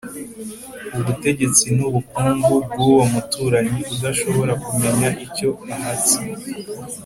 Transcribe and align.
ubutegetsi 0.99 1.65
n'ubukungu 1.77 2.53
bw'uwo 2.69 3.03
muturanyi 3.13 3.79
udashobora 3.93 4.53
kumenya 4.65 5.09
icyo 5.25 5.49
ahatse? 5.73 6.19